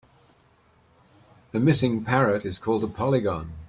[1.53, 3.53] A missing parrot is called a polygon.